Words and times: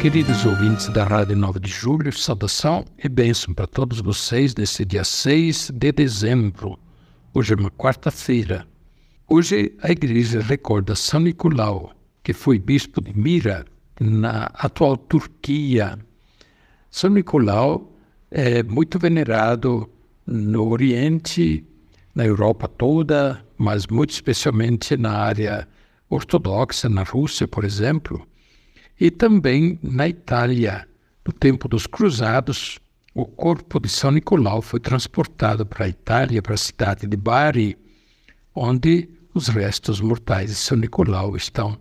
Queridos 0.00 0.46
ouvintes 0.46 0.88
da 0.88 1.04
Rádio 1.04 1.36
9 1.36 1.60
de 1.60 1.68
Julho, 1.68 2.10
saudação 2.10 2.86
e 3.04 3.06
bênção 3.06 3.52
para 3.52 3.66
todos 3.66 4.00
vocês 4.00 4.54
nesse 4.54 4.82
dia 4.82 5.04
6 5.04 5.72
de 5.74 5.92
dezembro. 5.92 6.78
Hoje 7.34 7.52
é 7.52 7.56
uma 7.56 7.70
quarta-feira. 7.70 8.66
Hoje 9.28 9.76
a 9.82 9.90
igreja 9.90 10.40
recorda 10.40 10.94
São 10.96 11.20
Nicolau, 11.20 11.92
que 12.22 12.32
foi 12.32 12.58
bispo 12.58 13.02
de 13.02 13.12
Mira, 13.14 13.66
na 14.00 14.44
atual 14.54 14.96
Turquia. 14.96 15.98
São 16.90 17.10
Nicolau 17.10 17.92
é 18.30 18.62
muito 18.62 18.98
venerado 18.98 19.86
no 20.26 20.66
Oriente, 20.70 21.62
na 22.14 22.24
Europa 22.24 22.66
toda, 22.66 23.44
mas 23.58 23.86
muito 23.86 24.12
especialmente 24.12 24.96
na 24.96 25.12
área 25.12 25.68
ortodoxa, 26.08 26.88
na 26.88 27.02
Rússia, 27.02 27.46
por 27.46 27.66
exemplo 27.66 28.26
e 29.00 29.10
também 29.10 29.78
na 29.82 30.06
Itália. 30.06 30.86
No 31.26 31.32
tempo 31.32 31.66
dos 31.66 31.86
Cruzados, 31.86 32.78
o 33.14 33.24
corpo 33.24 33.80
de 33.80 33.88
São 33.88 34.10
Nicolau 34.10 34.60
foi 34.60 34.78
transportado 34.78 35.64
para 35.64 35.86
a 35.86 35.88
Itália, 35.88 36.42
para 36.42 36.54
a 36.54 36.58
cidade 36.58 37.06
de 37.06 37.16
Bari, 37.16 37.78
onde 38.54 39.08
os 39.32 39.48
restos 39.48 40.00
mortais 40.00 40.50
de 40.50 40.56
São 40.56 40.76
Nicolau 40.76 41.34
estão 41.34 41.78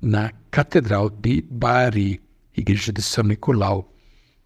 na 0.00 0.32
Catedral 0.50 1.10
de 1.10 1.42
Bari, 1.42 2.20
Igreja 2.56 2.92
de 2.92 3.02
São 3.02 3.24
Nicolau. 3.24 3.92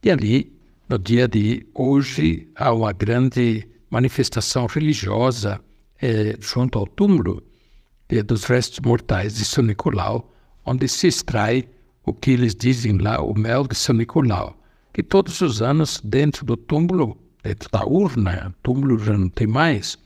E 0.03 0.11
ali, 0.11 0.53
no 0.89 0.99
dia 0.99 1.29
de 1.29 1.67
hoje, 1.75 2.49
há 2.57 2.73
uma 2.73 2.93
grande 2.93 3.69
manifestação 3.89 4.67
religiosa 4.67 5.61
eh, 6.01 6.37
junto 6.41 6.79
ao 6.79 6.87
túmulo 6.87 7.43
eh, 8.09 8.23
dos 8.23 8.45
restos 8.45 8.81
mortais 8.81 9.37
de 9.37 9.45
São 9.45 9.65
Nicolau, 9.65 10.33
onde 10.65 10.89
se 10.89 11.07
extrai 11.07 11.69
o 12.07 12.15
que 12.15 12.31
eles 12.31 12.55
dizem 12.55 12.99
lá, 12.99 13.21
o 13.21 13.37
mel 13.37 13.67
de 13.67 13.75
São 13.75 13.97
Nicolau, 13.97 14.57
que 14.95 15.03
todos 15.03 15.41
os 15.41 15.61
anos, 15.61 16.01
dentro 16.03 16.47
do 16.47 16.57
túmulo, 16.57 17.19
dentro 17.43 17.69
da 17.69 17.85
urna, 17.85 18.55
túmulo 18.63 18.97
já 18.97 19.19
não 19.19 19.29
tem 19.29 19.49
mais, 19.49 19.99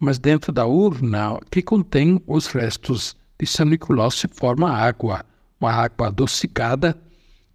mas 0.00 0.18
dentro 0.18 0.50
da 0.50 0.64
urna 0.64 1.38
que 1.50 1.60
contém 1.60 2.20
os 2.26 2.46
restos 2.46 3.14
de 3.38 3.46
São 3.46 3.66
Nicolau 3.66 4.10
se 4.10 4.26
forma 4.26 4.70
água, 4.70 5.24
uma 5.60 5.70
água 5.70 6.08
adocicada 6.08 6.98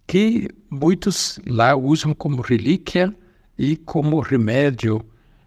que 0.06 0.48
muitos 0.70 1.40
lá 1.46 1.74
usam 1.74 2.14
como 2.14 2.42
relíquia 2.42 3.14
e 3.58 3.76
como 3.76 4.20
remédio. 4.20 5.04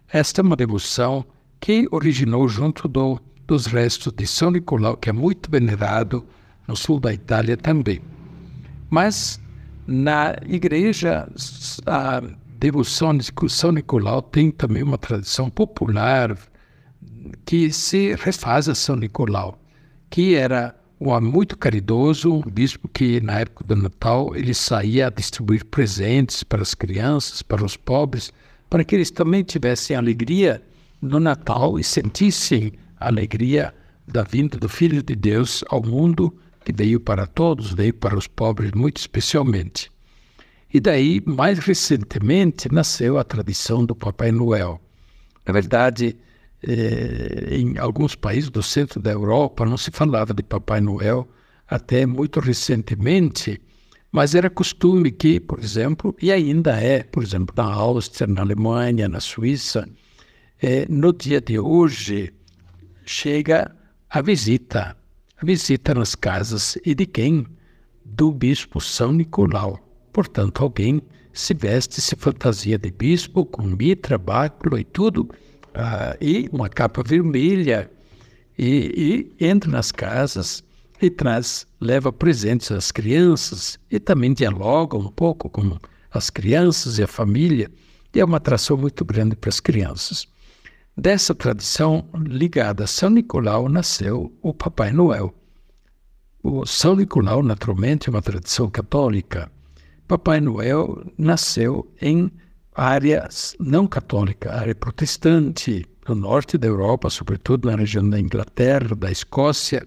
Esta 0.08 0.42
é 0.42 0.44
uma 0.44 0.56
devoção 0.56 1.24
que 1.60 1.88
originou 1.90 2.46
junto 2.46 2.86
do, 2.86 3.18
dos 3.46 3.66
restos 3.66 4.12
de 4.12 4.26
São 4.26 4.50
Nicolau, 4.50 4.98
que 4.98 5.08
é 5.08 5.12
muito 5.12 5.50
venerado 5.50 6.24
no 6.68 6.76
sul 6.76 7.00
da 7.00 7.12
Itália 7.12 7.56
também. 7.56 8.00
Mas 8.90 9.40
na 9.86 10.36
igreja, 10.46 11.28
a 11.86 12.22
devoção 12.58 13.16
de 13.16 13.30
São 13.48 13.72
Nicolau 13.72 14.22
tem 14.22 14.50
também 14.50 14.82
uma 14.82 14.98
tradição 14.98 15.50
popular 15.50 16.36
que 17.44 17.72
se 17.72 18.14
refaz 18.14 18.68
a 18.68 18.74
São 18.74 18.96
Nicolau, 18.96 19.58
que 20.08 20.34
era 20.34 20.74
um 21.00 21.10
homem 21.10 21.30
muito 21.30 21.58
caridoso, 21.58 22.32
um 22.32 22.40
bispo 22.40 22.88
que 22.88 23.20
na 23.20 23.40
época 23.40 23.64
do 23.64 23.76
Natal 23.76 24.34
ele 24.34 24.54
saía 24.54 25.08
a 25.08 25.10
distribuir 25.10 25.64
presentes 25.66 26.42
para 26.42 26.62
as 26.62 26.74
crianças, 26.74 27.42
para 27.42 27.64
os 27.64 27.76
pobres, 27.76 28.32
para 28.70 28.84
que 28.84 28.94
eles 28.94 29.10
também 29.10 29.42
tivessem 29.42 29.96
alegria 29.96 30.62
no 31.02 31.20
Natal 31.20 31.78
e 31.78 31.84
sentissem 31.84 32.72
a 32.98 33.08
alegria 33.08 33.74
da 34.06 34.22
vinda 34.22 34.56
do 34.56 34.68
Filho 34.68 35.02
de 35.02 35.14
Deus 35.14 35.62
ao 35.68 35.82
mundo 35.82 36.34
que 36.64 36.72
veio 36.72 36.98
para 36.98 37.26
todos, 37.26 37.72
veio 37.72 37.94
para 37.94 38.16
os 38.16 38.26
pobres 38.26 38.72
muito 38.72 38.96
especialmente. 38.96 39.90
E 40.72 40.80
daí, 40.80 41.22
mais 41.24 41.58
recentemente, 41.58 42.72
nasceu 42.72 43.18
a 43.18 43.24
tradição 43.24 43.84
do 43.84 43.94
Papai 43.94 44.32
Noel. 44.32 44.80
Na 45.46 45.52
verdade, 45.52 46.16
eh, 46.62 47.48
em 47.50 47.78
alguns 47.78 48.16
países 48.16 48.50
do 48.50 48.62
centro 48.62 49.00
da 49.00 49.12
Europa 49.12 49.64
não 49.64 49.76
se 49.76 49.90
falava 49.92 50.32
de 50.32 50.42
Papai 50.42 50.80
Noel 50.80 51.28
até 51.68 52.06
muito 52.06 52.40
recentemente, 52.40 53.60
mas 54.10 54.34
era 54.34 54.48
costume 54.48 55.10
que, 55.12 55.38
por 55.38 55.58
exemplo, 55.60 56.14
e 56.20 56.32
ainda 56.32 56.80
é, 56.80 57.02
por 57.02 57.22
exemplo, 57.22 57.54
na 57.56 57.64
Áustria, 57.64 58.26
na 58.26 58.40
Alemanha, 58.40 59.08
na 59.08 59.20
Suíça, 59.20 59.88
eh, 60.60 60.86
no 60.88 61.12
dia 61.12 61.40
de 61.40 61.58
hoje 61.58 62.32
chega 63.04 63.74
a 64.08 64.22
visita 64.22 64.96
visita 65.44 65.94
nas 65.94 66.14
casas 66.14 66.78
e 66.84 66.94
de 66.94 67.06
quem? 67.06 67.46
Do 68.04 68.32
bispo 68.32 68.80
São 68.80 69.12
Nicolau. 69.12 69.78
Portanto, 70.12 70.62
alguém 70.62 71.02
se 71.32 71.52
veste, 71.52 72.00
se 72.00 72.16
fantasia 72.16 72.78
de 72.78 72.90
bispo, 72.90 73.44
com 73.44 73.62
mitra, 73.62 74.16
báculo 74.16 74.78
e 74.78 74.84
tudo, 74.84 75.22
uh, 75.22 76.16
e 76.20 76.48
uma 76.52 76.68
capa 76.68 77.02
vermelha, 77.02 77.90
e, 78.56 79.32
e 79.38 79.44
entra 79.44 79.70
nas 79.70 79.90
casas 79.90 80.62
e 81.02 81.10
traz, 81.10 81.66
leva 81.80 82.12
presentes 82.12 82.70
às 82.70 82.92
crianças 82.92 83.78
e 83.90 83.98
também 83.98 84.32
dialoga 84.32 84.96
um 84.96 85.08
pouco 85.08 85.50
com 85.50 85.76
as 86.12 86.30
crianças 86.30 86.98
e 86.98 87.02
a 87.02 87.08
família, 87.08 87.70
e 88.14 88.20
é 88.20 88.24
uma 88.24 88.36
atração 88.36 88.76
muito 88.76 89.04
grande 89.04 89.34
para 89.34 89.50
as 89.50 89.58
crianças. 89.58 90.28
Dessa 90.96 91.34
tradição 91.34 92.08
ligada 92.16 92.84
a 92.84 92.86
São 92.86 93.10
Nicolau 93.10 93.68
nasceu 93.68 94.32
o 94.40 94.54
Papai 94.54 94.92
Noel. 94.92 95.34
O 96.40 96.64
São 96.64 96.94
Nicolau, 96.94 97.42
naturalmente, 97.42 98.08
é 98.08 98.10
uma 98.10 98.22
tradição 98.22 98.70
católica. 98.70 99.50
Papai 100.06 100.40
Noel 100.40 101.04
nasceu 101.18 101.92
em 102.00 102.30
área 102.72 103.28
não 103.58 103.88
católica, 103.88 104.54
área 104.54 104.74
protestante, 104.74 105.84
no 106.08 106.14
norte 106.14 106.56
da 106.56 106.68
Europa, 106.68 107.10
sobretudo 107.10 107.68
na 107.68 107.76
região 107.76 108.08
da 108.08 108.20
Inglaterra, 108.20 108.94
da 108.94 109.10
Escócia, 109.10 109.84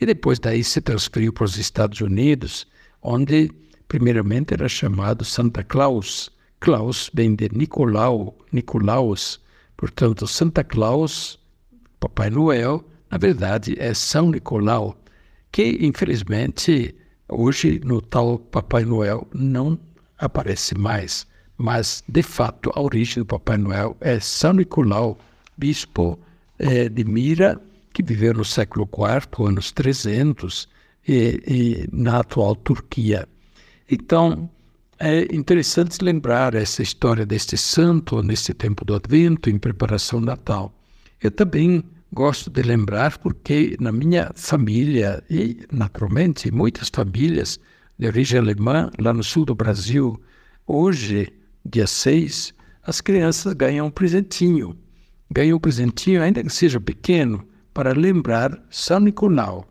e 0.00 0.06
depois 0.06 0.38
daí 0.38 0.62
se 0.62 0.80
transferiu 0.80 1.32
para 1.32 1.46
os 1.46 1.58
Estados 1.58 2.00
Unidos, 2.00 2.64
onde 3.02 3.50
primeiramente 3.88 4.54
era 4.54 4.68
chamado 4.68 5.24
Santa 5.24 5.64
Claus. 5.64 6.30
Claus 6.60 7.10
vem 7.12 7.34
de 7.34 7.48
Nicolau, 7.52 8.38
Nicolaus, 8.52 9.42
Portanto, 9.76 10.26
Santa 10.26 10.62
Claus, 10.62 11.38
Papai 12.00 12.30
Noel, 12.30 12.84
na 13.10 13.18
verdade 13.18 13.74
é 13.78 13.92
São 13.94 14.30
Nicolau, 14.30 14.96
que 15.50 15.78
infelizmente 15.80 16.94
hoje 17.28 17.80
no 17.84 18.00
tal 18.00 18.38
Papai 18.38 18.84
Noel 18.84 19.26
não 19.32 19.78
aparece 20.18 20.76
mais. 20.76 21.26
Mas, 21.56 22.02
de 22.08 22.22
fato, 22.22 22.72
a 22.74 22.80
origem 22.80 23.22
do 23.22 23.26
Papai 23.26 23.56
Noel 23.56 23.96
é 24.00 24.18
São 24.18 24.52
Nicolau, 24.52 25.18
bispo 25.56 26.18
eh, 26.58 26.88
de 26.88 27.04
Mira, 27.04 27.60
que 27.92 28.02
viveu 28.02 28.34
no 28.34 28.44
século 28.44 28.88
IV, 28.92 29.46
anos 29.46 29.70
300, 29.70 30.68
e, 31.06 31.42
e 31.46 31.88
na 31.92 32.20
atual 32.20 32.56
Turquia. 32.56 33.28
Então, 33.88 34.50
é 35.06 35.34
interessante 35.34 36.02
lembrar 36.02 36.54
essa 36.54 36.82
história 36.82 37.26
deste 37.26 37.58
santo 37.58 38.22
nesse 38.22 38.54
tempo 38.54 38.86
do 38.86 38.94
Advento, 38.94 39.50
em 39.50 39.58
preparação 39.58 40.18
Natal. 40.18 40.74
Eu 41.22 41.30
também 41.30 41.84
gosto 42.10 42.48
de 42.48 42.62
lembrar 42.62 43.18
porque 43.18 43.76
na 43.78 43.92
minha 43.92 44.32
família, 44.34 45.22
e 45.28 45.58
naturalmente 45.70 46.50
muitas 46.50 46.88
famílias 46.88 47.60
de 47.98 48.06
origem 48.06 48.40
alemã, 48.40 48.90
lá 48.98 49.12
no 49.12 49.22
sul 49.22 49.44
do 49.44 49.54
Brasil, 49.54 50.18
hoje, 50.66 51.30
dia 51.62 51.86
6, 51.86 52.54
as 52.82 53.02
crianças 53.02 53.52
ganham 53.52 53.88
um 53.88 53.90
presentinho. 53.90 54.74
Ganham 55.30 55.58
um 55.58 55.60
presentinho, 55.60 56.22
ainda 56.22 56.42
que 56.42 56.50
seja 56.50 56.80
pequeno, 56.80 57.46
para 57.74 57.92
lembrar 57.92 58.58
São 58.70 59.00
Nicolau. 59.00 59.68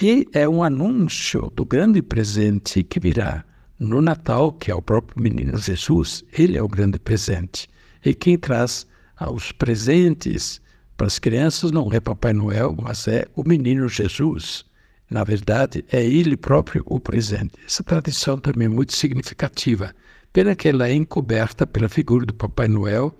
E 0.00 0.28
é 0.32 0.48
um 0.48 0.62
anúncio 0.62 1.50
do 1.56 1.64
grande 1.64 2.00
presente 2.02 2.84
que 2.84 3.00
virá 3.00 3.44
no 3.78 4.00
Natal, 4.00 4.52
que 4.52 4.70
é 4.70 4.74
o 4.74 4.82
próprio 4.82 5.22
menino 5.22 5.56
Jesus, 5.58 6.24
ele 6.32 6.56
é 6.56 6.62
o 6.62 6.68
grande 6.68 6.98
presente. 6.98 7.68
E 8.04 8.14
quem 8.14 8.38
traz 8.38 8.86
os 9.32 9.52
presentes 9.52 10.60
para 10.96 11.06
as 11.06 11.18
crianças 11.18 11.70
não 11.70 11.92
é 11.92 12.00
Papai 12.00 12.32
Noel, 12.32 12.74
mas 12.80 13.06
é 13.06 13.26
o 13.34 13.46
menino 13.46 13.88
Jesus. 13.88 14.64
Na 15.10 15.24
verdade, 15.24 15.84
é 15.92 16.04
ele 16.04 16.36
próprio 16.36 16.82
o 16.86 16.98
presente. 16.98 17.52
Essa 17.64 17.84
tradição 17.84 18.38
também 18.38 18.66
é 18.66 18.68
muito 18.68 18.94
significativa. 18.94 19.94
Pena 20.32 20.54
que 20.54 20.68
ela 20.68 20.88
é 20.88 20.94
encoberta 20.94 21.66
pela 21.66 21.88
figura 21.88 22.26
do 22.26 22.34
Papai 22.34 22.68
Noel, 22.68 23.16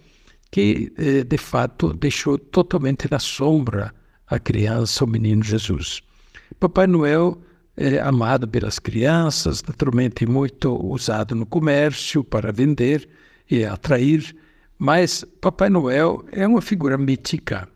que 0.50 0.92
eh, 0.96 1.24
de 1.24 1.38
fato 1.38 1.92
deixou 1.92 2.38
totalmente 2.38 3.08
na 3.10 3.18
sombra 3.18 3.94
a 4.26 4.38
criança, 4.38 5.04
o 5.04 5.06
menino 5.06 5.42
Jesus. 5.42 6.02
Papai 6.58 6.86
Noel 6.86 7.40
é 7.76 8.00
amado 8.00 8.48
pelas 8.48 8.78
crianças, 8.78 9.62
naturalmente 9.62 10.26
muito 10.26 10.74
usado 10.82 11.34
no 11.34 11.44
comércio 11.44 12.24
para 12.24 12.50
vender 12.50 13.08
e 13.50 13.64
atrair, 13.64 14.34
mas 14.78 15.24
Papai 15.40 15.68
Noel 15.68 16.24
é 16.32 16.46
uma 16.46 16.62
figura 16.62 16.96
mítica 16.96 17.68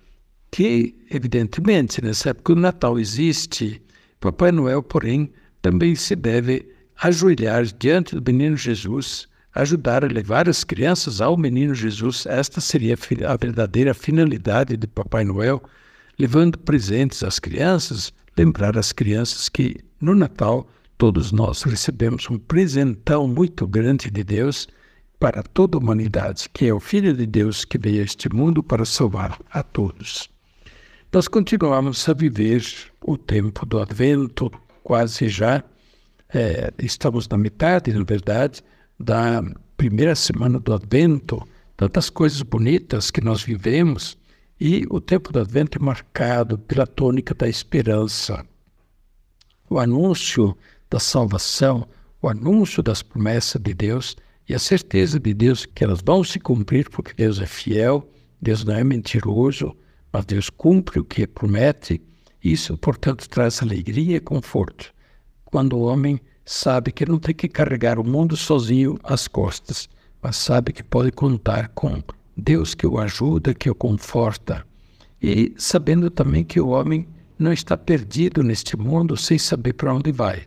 que, 0.51 0.97
evidentemente, 1.11 2.03
nessa 2.03 2.31
época 2.31 2.55
o 2.55 2.57
Natal 2.57 2.99
existe, 2.99 3.81
Papai 4.19 4.51
Noel, 4.51 4.83
porém, 4.83 5.31
também 5.63 5.95
se 5.95 6.17
deve 6.17 6.69
ajoelhar 6.97 7.65
diante 7.65 8.19
do 8.19 8.33
menino 8.33 8.57
Jesus, 8.57 9.29
ajudar 9.55 10.05
a 10.05 10.09
levar 10.09 10.49
as 10.49 10.65
crianças 10.65 11.21
ao 11.21 11.37
menino 11.37 11.75
Jesus. 11.75 12.27
Esta 12.27 12.61
seria 12.61 12.97
a 13.27 13.37
verdadeira 13.37 13.95
finalidade 13.95 14.77
de 14.77 14.87
Papai 14.87 15.25
Noel, 15.25 15.63
levando 16.19 16.59
presentes 16.59 17.23
às 17.23 17.39
crianças, 17.39 18.13
lembrar 18.37 18.77
as 18.77 18.93
crianças 18.93 19.49
que 19.49 19.77
no 20.01 20.15
Natal 20.15 20.69
todos 21.01 21.33
nós 21.33 21.63
recebemos 21.63 22.29
um 22.29 22.39
presentão 22.39 23.27
muito 23.27 23.67
grande 23.67 24.11
de 24.11 24.23
Deus 24.23 24.69
para 25.19 25.43
toda 25.43 25.79
a 25.79 25.81
humanidade, 25.81 26.49
que 26.53 26.67
é 26.67 26.75
o 26.75 26.79
Filho 26.79 27.15
de 27.15 27.27
Deus 27.27 27.65
que 27.65 27.79
veio 27.79 28.01
a 28.01 28.05
este 28.05 28.29
mundo 28.29 28.63
para 28.63 28.85
salvar 28.85 29.39
a 29.51 29.63
todos. 29.63 30.29
Nós 31.13 31.27
continuamos 31.27 32.09
a 32.09 32.13
viver 32.13 32.63
o 33.03 33.17
tempo 33.17 33.65
do 33.65 33.79
Advento, 33.79 34.51
quase 34.83 35.29
já 35.29 35.65
é, 36.33 36.73
estamos 36.79 37.27
na 37.29 37.39
metade, 37.39 37.93
na 37.93 38.05
verdade, 38.05 38.63
da 38.99 39.43
primeira 39.77 40.15
semana 40.15 40.61
do 40.61 40.75
Advento, 40.75 41.43
tantas 41.77 42.11
coisas 42.11 42.43
bonitas 42.43 43.11
que 43.11 43.23
nós 43.23 43.43
vivemos, 43.43 44.19
e 44.61 44.85
o 44.91 45.01
tempo 45.01 45.33
do 45.33 45.41
Advento 45.41 45.79
é 45.79 45.83
marcado 45.83 46.59
pela 46.59 46.87
tônica 46.87 47.35
da 47.35 47.49
esperança. 47.49 48.45
O 49.73 49.79
anúncio 49.79 50.57
da 50.91 50.99
salvação, 50.99 51.87
o 52.21 52.29
anúncio 52.29 52.83
das 52.83 53.05
promessas 53.05 53.63
de 53.63 53.73
Deus 53.73 54.17
e 54.49 54.53
a 54.53 54.59
certeza 54.59 55.21
de 55.21 55.33
Deus 55.33 55.65
que 55.65 55.85
elas 55.85 56.03
vão 56.05 56.25
se 56.25 56.41
cumprir, 56.41 56.91
porque 56.91 57.15
Deus 57.15 57.41
é 57.41 57.47
fiel, 57.47 58.05
Deus 58.43 58.65
não 58.65 58.75
é 58.75 58.83
mentiroso, 58.83 59.77
mas 60.13 60.25
Deus 60.25 60.51
cumpre 60.51 60.99
o 60.99 61.05
que 61.05 61.25
promete. 61.25 62.03
Isso, 62.43 62.77
portanto, 62.79 63.29
traz 63.29 63.63
alegria 63.63 64.17
e 64.17 64.21
conforto. 64.21 64.93
Quando 65.45 65.77
o 65.77 65.83
homem 65.83 66.21
sabe 66.45 66.91
que 66.91 67.07
não 67.07 67.21
tem 67.21 67.33
que 67.33 67.49
carregar 67.49 67.97
o 68.01 68.05
mundo 68.05 68.37
sozinho 68.37 68.99
às 69.05 69.29
costas, 69.29 69.89
mas 70.21 70.37
sabe 70.37 70.73
que 70.73 70.83
pode 70.83 71.13
contar 71.13 71.69
com 71.77 72.03
Deus 72.37 72.75
que 72.75 72.89
o 72.89 72.99
ajuda, 72.99 73.55
que 73.55 73.71
o 73.71 73.75
conforta. 73.77 74.67
E 75.23 75.55
sabendo 75.57 76.11
também 76.11 76.43
que 76.43 76.61
o 76.61 76.71
homem 76.71 77.07
não 77.41 77.53
está 77.53 77.77
perdido 77.77 78.43
neste 78.43 78.77
mundo 78.77 79.17
sem 79.17 79.39
saber 79.39 79.73
para 79.73 79.95
onde 79.95 80.13
vai. 80.13 80.43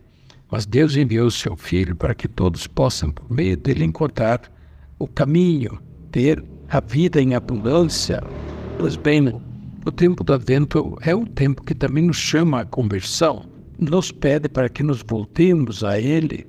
Mas 0.50 0.64
Deus 0.64 0.96
enviou 0.96 1.30
seu 1.30 1.56
Filho 1.56 1.96
para 1.96 2.14
que 2.14 2.28
todos 2.28 2.68
possam, 2.68 3.10
por 3.10 3.28
meio 3.30 3.56
dele, 3.56 3.84
encontrar 3.84 4.40
o 4.98 5.08
caminho, 5.08 5.80
ter 6.12 6.42
a 6.68 6.80
vida 6.80 7.20
em 7.20 7.34
abundância. 7.34 8.22
Pois 8.78 8.94
bem, 8.94 9.40
o 9.84 9.90
tempo 9.90 10.22
do 10.22 10.32
Advento 10.32 10.96
é 11.02 11.14
um 11.14 11.26
tempo 11.26 11.64
que 11.64 11.74
também 11.74 12.04
nos 12.04 12.16
chama 12.16 12.60
à 12.60 12.64
conversão, 12.64 13.44
nos 13.78 14.12
pede 14.12 14.48
para 14.48 14.68
que 14.68 14.84
nos 14.84 15.02
voltemos 15.02 15.82
a 15.82 15.98
Ele, 15.98 16.46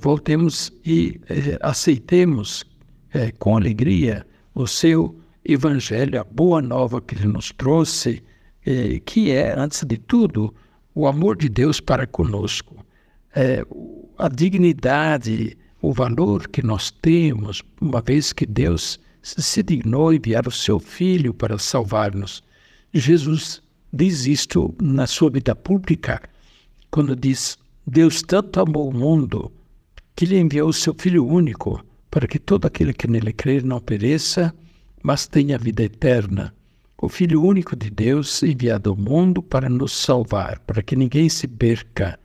voltemos 0.00 0.72
e 0.84 1.20
eh, 1.30 1.58
aceitemos 1.62 2.64
eh, 3.14 3.30
com 3.38 3.56
alegria 3.56 4.26
o 4.52 4.66
seu 4.66 5.16
Evangelho, 5.44 6.20
a 6.20 6.24
boa 6.24 6.60
nova 6.60 7.00
que 7.00 7.14
Ele 7.14 7.28
nos 7.28 7.52
trouxe, 7.52 8.22
eh, 8.66 9.00
que 9.04 9.30
é, 9.30 9.58
antes 9.58 9.84
de 9.84 9.96
tudo, 9.96 10.52
o 10.94 11.06
amor 11.06 11.36
de 11.36 11.48
Deus 11.48 11.80
para 11.80 12.06
conosco 12.06 12.76
é, 13.36 13.62
a 14.16 14.28
dignidade, 14.28 15.58
o 15.82 15.92
valor 15.92 16.48
que 16.48 16.62
nós 16.62 16.90
temos, 16.90 17.62
uma 17.78 18.00
vez 18.00 18.32
que 18.32 18.46
Deus 18.46 18.98
se 19.22 19.62
dignou 19.62 20.12
enviar 20.12 20.48
o 20.48 20.50
seu 20.50 20.80
Filho 20.80 21.34
para 21.34 21.58
salvar-nos. 21.58 22.42
Jesus 22.94 23.60
diz 23.92 24.26
isto 24.26 24.74
na 24.80 25.06
sua 25.06 25.28
vida 25.30 25.54
pública, 25.54 26.22
quando 26.90 27.14
diz: 27.14 27.58
Deus 27.86 28.22
tanto 28.22 28.58
amou 28.58 28.88
o 28.88 28.94
mundo 28.96 29.52
que 30.16 30.24
lhe 30.24 30.38
enviou 30.38 30.70
o 30.70 30.72
seu 30.72 30.94
Filho 30.94 31.26
único, 31.26 31.84
para 32.10 32.26
que 32.26 32.38
todo 32.38 32.64
aquele 32.64 32.94
que 32.94 33.06
nele 33.06 33.34
crer 33.34 33.62
não 33.62 33.80
pereça, 33.80 34.54
mas 35.02 35.28
tenha 35.28 35.58
vida 35.58 35.82
eterna. 35.82 36.54
O 36.98 37.10
Filho 37.10 37.42
único 37.42 37.76
de 37.76 37.90
Deus 37.90 38.42
enviado 38.42 38.88
ao 38.88 38.96
mundo 38.96 39.42
para 39.42 39.68
nos 39.68 39.92
salvar, 39.92 40.58
para 40.60 40.82
que 40.82 40.96
ninguém 40.96 41.28
se 41.28 41.46
perca, 41.46 42.18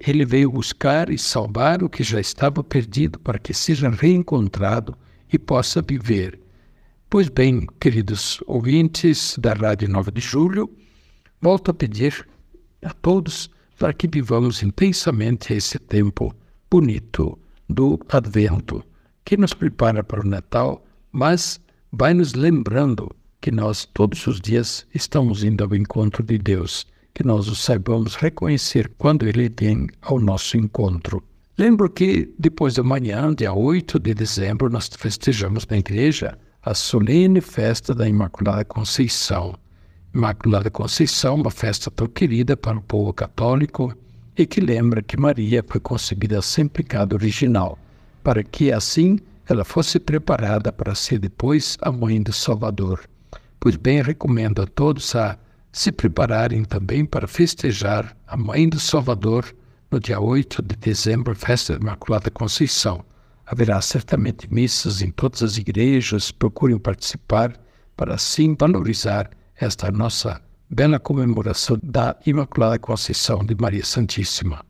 ele 0.00 0.24
veio 0.24 0.50
buscar 0.50 1.10
e 1.10 1.16
salvar 1.16 1.80
o 1.82 1.88
que 1.88 2.02
já 2.02 2.18
estava 2.18 2.64
perdido 2.64 3.20
para 3.20 3.38
que 3.38 3.54
seja 3.54 3.88
reencontrado 3.88 4.98
e 5.32 5.38
possa 5.38 5.80
viver. 5.80 6.40
Pois 7.08 7.28
bem, 7.28 7.66
queridos 7.78 8.42
ouvintes 8.48 9.36
da 9.38 9.54
Rádio 9.54 9.88
9 9.88 10.10
de 10.10 10.20
Julho, 10.20 10.68
volto 11.40 11.70
a 11.70 11.74
pedir 11.74 12.26
a 12.82 12.92
todos 12.92 13.48
para 13.78 13.92
que 13.92 14.08
vivamos 14.08 14.60
intensamente 14.60 15.54
esse 15.54 15.78
tempo 15.78 16.34
bonito 16.68 17.38
do 17.70 18.00
Advento, 18.08 18.84
que 19.24 19.36
nos 19.36 19.54
prepara 19.54 20.02
para 20.02 20.20
o 20.20 20.28
Natal, 20.28 20.84
mas 21.12 21.60
vai 21.92 22.12
nos 22.12 22.34
lembrando 22.34 23.08
que 23.40 23.50
nós 23.50 23.84
todos 23.84 24.26
os 24.26 24.40
dias 24.40 24.86
estamos 24.94 25.44
indo 25.44 25.62
ao 25.64 25.74
encontro 25.74 26.22
de 26.22 26.38
Deus 26.38 26.86
que 27.16 27.24
nós 27.24 27.48
o 27.48 27.56
saibamos 27.56 28.14
reconhecer 28.14 28.92
quando 28.98 29.26
ele 29.26 29.48
vem 29.48 29.86
ao 30.02 30.20
nosso 30.20 30.58
encontro. 30.58 31.24
Lembro 31.56 31.88
que 31.88 32.30
depois 32.38 32.74
da 32.74 32.82
manhã, 32.82 33.34
dia 33.34 33.54
8 33.54 33.98
de 33.98 34.12
dezembro, 34.12 34.68
nós 34.68 34.90
festejamos 34.94 35.66
na 35.66 35.78
igreja 35.78 36.38
a 36.62 36.74
solene 36.74 37.40
festa 37.40 37.94
da 37.94 38.06
Imaculada 38.06 38.66
Conceição. 38.66 39.54
Imaculada 40.14 40.70
Conceição, 40.70 41.36
uma 41.36 41.50
festa 41.50 41.90
tão 41.90 42.06
querida 42.06 42.54
para 42.54 42.76
o 42.76 42.82
povo 42.82 43.14
católico 43.14 43.96
e 44.36 44.44
que 44.44 44.60
lembra 44.60 45.02
que 45.02 45.18
Maria 45.18 45.64
foi 45.66 45.80
concebida 45.80 46.42
sem 46.42 46.68
pecado 46.68 47.14
original, 47.14 47.78
para 48.22 48.44
que 48.44 48.70
assim 48.70 49.18
ela 49.48 49.64
fosse 49.64 49.98
preparada 49.98 50.70
para 50.70 50.94
ser 50.94 51.18
depois 51.18 51.78
a 51.80 51.90
mãe 51.90 52.20
do 52.20 52.34
Salvador. 52.34 53.08
Pois 53.66 53.74
bem, 53.74 54.00
recomendo 54.00 54.62
a 54.62 54.66
todos 54.68 55.16
a 55.16 55.36
se 55.72 55.90
prepararem 55.90 56.62
também 56.62 57.04
para 57.04 57.26
festejar 57.26 58.16
a 58.24 58.36
Mãe 58.36 58.68
do 58.68 58.78
Salvador 58.78 59.44
no 59.90 59.98
dia 59.98 60.20
8 60.20 60.62
de 60.62 60.76
dezembro, 60.76 61.34
festa 61.34 61.72
da 61.72 61.80
Imaculada 61.80 62.30
Conceição. 62.30 63.04
Haverá 63.44 63.80
certamente 63.80 64.46
missas 64.54 65.02
em 65.02 65.10
todas 65.10 65.42
as 65.42 65.58
igrejas, 65.58 66.30
procurem 66.30 66.78
participar 66.78 67.60
para 67.96 68.14
assim 68.14 68.54
valorizar 68.56 69.30
esta 69.56 69.90
nossa 69.90 70.40
bela 70.70 71.00
comemoração 71.00 71.76
da 71.82 72.16
Imaculada 72.24 72.78
Conceição 72.78 73.44
de 73.44 73.56
Maria 73.60 73.84
Santíssima. 73.84 74.64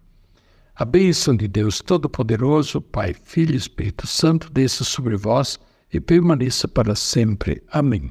A 0.75 0.87
bênção 0.87 1.37
de 1.37 1.47
Deus 1.47 1.83
Todo-Poderoso, 1.83 2.81
Pai, 2.81 3.15
Filho 3.25 3.53
e 3.53 3.59
Espírito 3.59 4.07
Santo, 4.07 4.51
desça 4.51 4.85
sobre 4.85 5.19
vós 5.19 5.61
e 5.93 6.01
permaneça 6.01 6.67
para 6.67 6.95
sempre. 6.95 7.63
Amém. 7.71 8.11